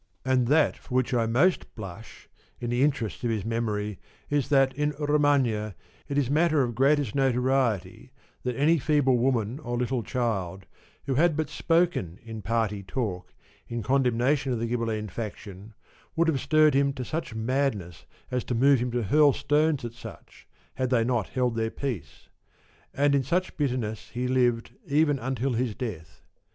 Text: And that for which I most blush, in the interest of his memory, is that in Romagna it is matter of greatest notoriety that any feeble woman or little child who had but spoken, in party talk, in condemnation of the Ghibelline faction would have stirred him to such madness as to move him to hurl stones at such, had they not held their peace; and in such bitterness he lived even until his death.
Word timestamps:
And 0.25 0.47
that 0.47 0.77
for 0.77 0.95
which 0.95 1.13
I 1.13 1.27
most 1.27 1.75
blush, 1.75 2.27
in 2.59 2.71
the 2.71 2.81
interest 2.81 3.23
of 3.23 3.29
his 3.29 3.45
memory, 3.45 3.99
is 4.31 4.49
that 4.49 4.73
in 4.73 4.95
Romagna 4.97 5.75
it 6.07 6.17
is 6.17 6.27
matter 6.27 6.63
of 6.63 6.73
greatest 6.73 7.13
notoriety 7.13 8.11
that 8.41 8.55
any 8.55 8.79
feeble 8.79 9.19
woman 9.19 9.59
or 9.59 9.77
little 9.77 10.01
child 10.01 10.65
who 11.05 11.13
had 11.13 11.37
but 11.37 11.51
spoken, 11.51 12.17
in 12.23 12.41
party 12.41 12.81
talk, 12.81 13.31
in 13.67 13.83
condemnation 13.83 14.51
of 14.51 14.57
the 14.59 14.65
Ghibelline 14.65 15.07
faction 15.11 15.75
would 16.15 16.27
have 16.27 16.41
stirred 16.41 16.73
him 16.73 16.93
to 16.93 17.05
such 17.05 17.35
madness 17.35 18.05
as 18.31 18.43
to 18.45 18.55
move 18.55 18.79
him 18.79 18.89
to 18.93 19.03
hurl 19.03 19.33
stones 19.33 19.85
at 19.85 19.93
such, 19.93 20.47
had 20.73 20.89
they 20.89 21.03
not 21.03 21.29
held 21.29 21.55
their 21.55 21.69
peace; 21.69 22.27
and 22.91 23.13
in 23.13 23.21
such 23.21 23.55
bitterness 23.55 24.09
he 24.15 24.27
lived 24.27 24.71
even 24.87 25.19
until 25.19 25.53
his 25.53 25.75
death. 25.75 26.23